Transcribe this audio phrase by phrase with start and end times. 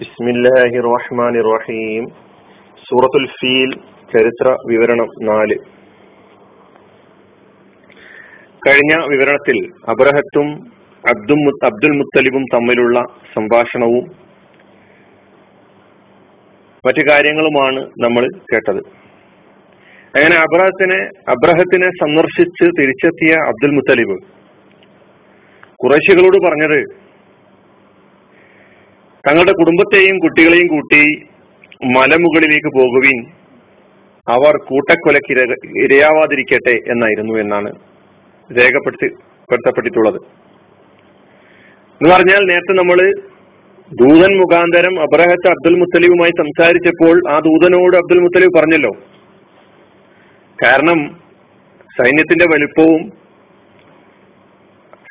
[0.00, 2.04] ബിസ്മില്ലാഹി റഹ്മാൻ റഹീം
[2.88, 3.70] സൂറത്തുൽ ഫീൽ
[4.12, 5.56] ചരിത്ര വിവരണം നാല്.
[8.66, 9.58] കഴിഞ്ഞ വിവരണത്തിൽ
[9.88, 10.48] അബ്രഹത്തും
[11.04, 13.00] അബ്ദും അബ്ദുൽ മുത്തലിബും തമ്മിലുള്ള
[13.34, 14.04] സംഭാഷണവും
[16.84, 18.80] മറ്റു കാര്യങ്ങളുമാണ് നമ്മൾ കേട്ടത്.
[20.14, 21.00] അങ്ങനെ അബ്രഹത്തിനെ
[21.34, 24.16] അബ്രഹത്തിനെ സന്ദർശിച്ച് തിരിച്ചെത്തിയ അബ്ദുൽ മുത്തലിബ്
[25.82, 27.07] കുറേശികളോട് പറഞ്ഞത്
[29.26, 31.02] തങ്ങളുടെ കുടുംബത്തെയും കുട്ടികളെയും കൂട്ടി
[31.84, 33.18] മലമുകളിലേക്ക് പോകുവിൻ.
[34.28, 35.32] അവർ കൂട്ടക്കൊലക്ക്
[35.84, 37.70] ഇരയാവാതിരിക്കട്ടെ എന്നായിരുന്നു എന്നാണ്
[38.58, 40.18] രേഖപ്പെടുത്തപ്പെട്ടിട്ടുള്ളത് പെടുത്തപ്പെട്ടിട്ടുള്ളത്.
[42.00, 42.98] എന്ന് പറഞ്ഞാൽ നേരത്തെ നമ്മൾ
[44.00, 48.92] ദൂതൻ മുഖാന്തരം അബ്രഹത്ത് അബ്ദുൽ മുത്തലിബുമായി സംസാരിച്ചപ്പോൾ ആ ദൂതനോട് അബ്ദുൽ മുത്തലിബ് പറഞ്ഞല്ലോ.
[50.64, 50.98] കാരണം
[51.98, 53.17] സൈന്യത്തിന്റെ വലുപ്പവും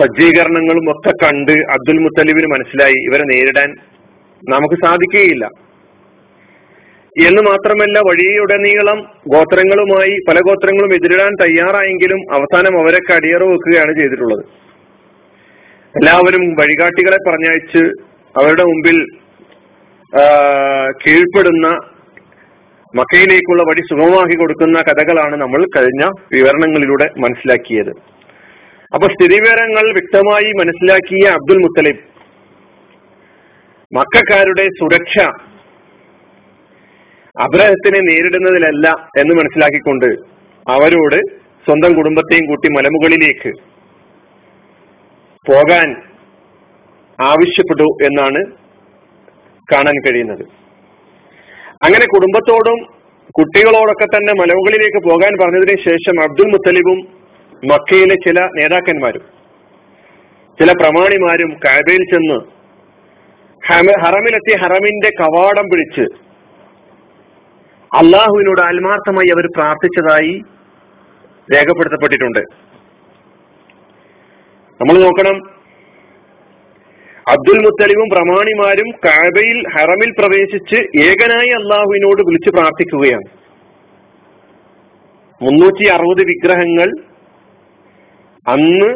[0.00, 2.98] സജ്ജീകരണങ്ങളും ഒക്കെ കണ്ട് അബ്ദുൽ മുത്തലിബിന് മനസ്സിലായി.
[3.08, 3.70] ഇവരെ നേരിടാൻ
[4.50, 5.44] നമുക്ക് സാധിക്കുകയില്ല.
[7.26, 8.98] എന്ന് മാത്രമല്ല വഴിയുടനീളം
[9.34, 14.44] ഗോത്രങ്ങളുമായി പല ഗോത്രങ്ങളും എതിരിടാൻ തയ്യാറായെങ്കിലും അവസാനം അവരെ കടിയറ വെക്കുകയാണ് ചെയ്തിട്ടുള്ളത്.
[15.98, 17.82] എല്ലാവരും വഴികാട്ടികളെ പറഞ്ഞയച്ച്
[18.40, 18.96] അവരുടെ മുമ്പിൽ
[21.02, 21.68] കീഴ്പ്പെടുന്ന
[22.98, 27.92] മക്കയിലേക്കുള്ള വഴി സുഗമമാക്കി കൊടുക്കുന്ന കഥകളാണ് നമ്മൾ കഴിഞ്ഞ വിവരണങ്ങളിലൂടെ മനസ്സിലാക്കിയത്.
[28.94, 32.02] അപ്പൊ സ്ഥിതിവിവരങ്ങൾ വ്യക്തമായി മനസ്സിലാക്കിയ അബ്ദുൽ മുത്തലിബ്.
[33.94, 35.18] മക്കാരുടെ സുരക്ഷ
[37.40, 40.06] അബ്രഹത്തിനെ നേരിടുന്നതിലല്ല എന്ന് മനസ്സിലാക്കിക്കൊണ്ട്
[40.70, 41.18] അവരോട്
[41.66, 43.52] സ്വന്തം കുടുംബത്തെയും കൂട്ടി മലമുകളിലേക്ക്
[45.46, 45.96] പോകാൻ
[47.18, 48.44] ആവശ്യപ്പെട്ടു എന്നാണ്
[49.72, 50.44] കാണാൻ കഴിയുന്നത്.
[51.84, 52.78] അങ്ങനെ കുടുംബത്തോടും
[53.38, 57.13] കുട്ടികളോടൊക്കെ തന്നെ മലമുകളിലേക്ക് പോകാൻ പറഞ്ഞതിന് ശേഷം അബ്ദുൽ മുത്തലിബും
[57.70, 59.24] മക്കയിലെ ചില നേതാക്കന്മാരും
[60.58, 62.38] ചില പ്രമാണിമാരും കാബയിൽ ചെന്ന്
[64.04, 66.04] ഹറമിലെത്തി ഹറമിന്റെ കവാടം പിടിച്ച്
[67.92, 70.34] അള്ളാഹുവിനോട് ആത്മാർത്ഥമായി അവർ പ്രാർത്ഥിച്ചതായി
[71.54, 72.42] രേഖപ്പെടുത്തപ്പെട്ടിട്ടുണ്ട്.
[74.80, 75.36] നമ്മൾ നോക്കണം
[77.32, 83.28] അബ്ദുൽ മുത്തലിവും പ്രമാണിമാരും കാബയിൽ ഹറമിൽ പ്രവേശിച്ച് ഏകനായി അള്ളാഹുവിനോട് വിളിച്ചു പ്രാർത്ഥിക്കുകയാണ്.
[85.40, 86.88] മുന്നൂറ്റി അറുപത് വിഗ്രഹങ്ങൾ
[88.48, 88.94] അന്ന്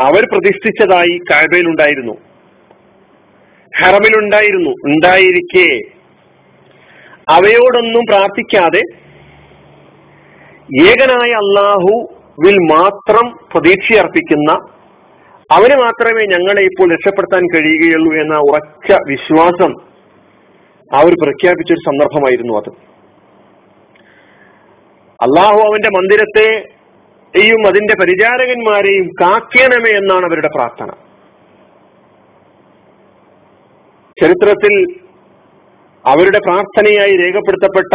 [0.00, 2.12] അവർ പ്രതിഷ്ഠിച്ചതായി കാബയിൽ ഉണ്ടായിരുന്നു
[3.82, 4.70] ഹറമിലുണ്ടായിരുന്നു.
[4.70, 5.80] ഉണ്ടായിരിക്കെ.
[7.28, 8.82] അവയോടൊന്നും പ്രാർത്ഥിക്കാതെ
[10.82, 14.52] ഏകനായ അള്ളാഹുവിൽ മാത്രം പ്രതീക്ഷയർപ്പിക്കുന്ന
[15.52, 19.80] അവന് മാത്രമേ ഞങ്ങളെ ഇപ്പോൾ രക്ഷപ്പെടുത്താൻ കഴിയുകയുള്ളൂ എന്ന ഉറച്ച വിശ്വാസം
[20.92, 22.70] അവർ പ്രഖ്യാപിച്ചൊരു സന്ദർഭമായിരുന്നു അത്.
[25.22, 25.88] അള്ളാഹു അവന്റെ
[27.36, 30.90] മന്ദിരത്തെയും അതിന്റെ പരിചാരകന്മാരെയും കാക്കണമേ എന്നാണ് അവരുടെ പ്രാർത്ഥന.
[34.22, 34.74] ചരിത്രത്തിൽ
[36.06, 37.94] അവരുടെ പ്രാർത്ഥനയായി രേഖപ്പെടുത്തപ്പെട്ട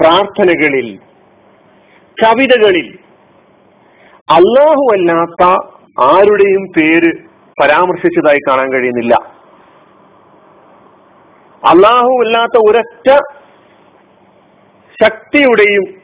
[0.00, 0.98] പ്രാർത്ഥനകളിൽ
[2.22, 2.98] കവിതകളിൽ
[4.30, 5.42] അള്ളാഹു അല്ലാത്ത
[6.00, 7.12] ആരുടെയും പേര്
[7.62, 9.14] പരാമർശിച്ചതായി കാണാൻ കഴിയുന്നില്ല.
[11.64, 13.08] അള്ളാഹു അല്ലാത്ത ഒരൊറ്റ
[15.02, 16.03] ശക്തിയുടെയും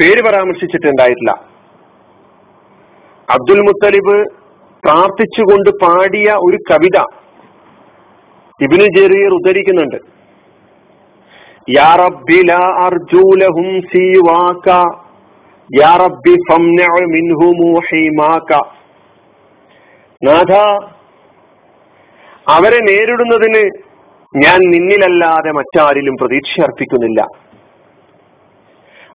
[0.00, 1.32] പേര് പരാമർശിച്ചിട്ടുണ്ടായിട്ടില്ല.
[3.30, 4.16] അബ്ദുൽ മുത്തലിബ്
[4.84, 6.98] പ്രാർത്ഥിച്ചുകൊണ്ട് പാടിയ ഒരു കവിത
[8.60, 9.96] ഇബിന് ജെറിയർ ഉദ്ധരിക്കുന്നുണ്ട്.
[22.54, 23.64] അവരെ നേരിടുന്നതിന്
[24.34, 27.45] ഞാൻ നിന്നിലല്ലാതെ മറ്റാരിലും പ്രതീക്ഷ അർപ്പിക്കുന്നില്ല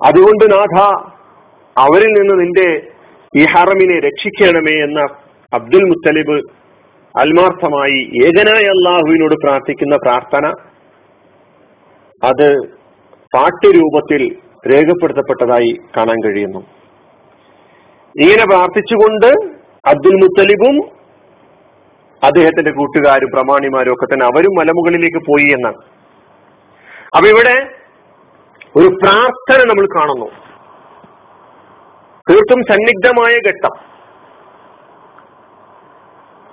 [0.06, 0.78] അതുകൊണ്ട് നാഥ
[1.78, 2.92] അവരിൽ നിന്ന് നിന്റെ
[3.38, 5.00] ഈ ഹറമിനെ രക്ഷിക്കണമേ എന്ന
[5.54, 6.38] അബ്ദുൽ മുത്തലിബ്
[7.20, 10.48] ആത്മാർത്ഥമായി ഏകനായ അള്ളാഹുവിനോട് പ്രാർത്ഥിക്കുന്ന പ്രാർത്ഥന.
[12.24, 12.48] അത്
[13.36, 14.22] പാട്ടുരൂപത്തിൽ
[14.72, 16.60] രേഖപ്പെടുത്തപ്പെട്ടതായി കാണാൻ കഴിയുന്നു.
[18.16, 19.28] ഇങ്ങനെ പ്രാർത്ഥിച്ചുകൊണ്ട്
[19.88, 20.78] അബ്ദുൽ മുത്തലിബും
[22.24, 25.80] അദ്ദേഹത്തിന്റെ കൂട്ടുകാരും പ്രമാണിമാരും ഒക്കെ തന്നെ അവരും മലമുകളിലേക്ക് പോയി എന്നാണ്.
[27.16, 27.79] അപ്പൊ ഇവിടെ
[28.77, 30.25] ഒരു പ്രാർത്ഥന നമ്മൾ കാണുന്നു.
[32.30, 33.89] തീർത്തും സന്നിഗ്ധമായ ഘട്ടം.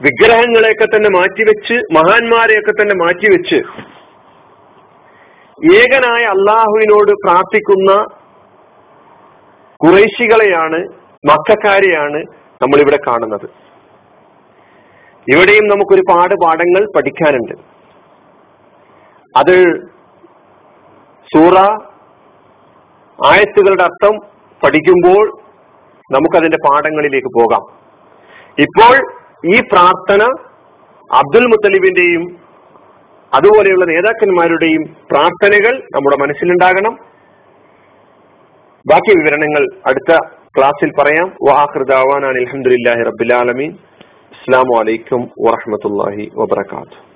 [0.03, 3.55] വിഗ്രഹങ്ങളെയൊക്കെ തന്നെ മാറ്റിവെച്ച് മഹാന്മാരെയൊക്കെ തന്നെ മാറ്റിവെച്ച്
[5.75, 8.05] ഏകനായ അള്ളാഹുവിനോട് പ്രാർത്ഥിക്കുന്ന
[9.77, 10.89] കുറേശികളെയാണ്
[11.27, 12.25] മക്കാരെയാണ്
[12.63, 13.47] നമ്മളിവിടെ കാണുന്നത്.
[15.33, 17.55] ഇവിടെയും നമുക്കൊരുപാട് പാഠങ്ങൾ പഠിക്കാനുണ്ട്.
[19.37, 19.87] അത്
[21.35, 21.86] സൂറ
[23.25, 24.17] ആയത്തുകളുടെ അർത്ഥം
[24.65, 25.25] പഠിക്കുമ്പോൾ
[26.15, 27.63] നമുക്കതിന്റെ പാഠങ്ങളിലേക്ക് പോകാം.
[28.63, 28.97] ഇപ്പോൾ
[29.55, 30.23] ഈ പ്രാർത്ഥന
[31.15, 32.41] അബ്ദുൽ മുത്തലിബിന്റെയും
[33.35, 36.95] അതുപോലെയുള്ള നേതാക്കന്മാരുടെയും പ്രാർത്ഥനകൾ നമ്മുടെ മനസ്സിലുണ്ടാകണം.
[38.87, 40.19] ബാക്കി വിവരണങ്ങൾ അടുത്ത
[40.59, 41.29] ക്ലാസ്സിൽ പറയാം.
[41.43, 43.73] വാഹൃദാവാൻ അലഹമുല്ലാഹി റബ്ബിലാലമീൻ
[44.33, 47.16] അസ്സാം വലൈക്കും വാഹമത്തല്ലാഹി വബർക്കാത്തു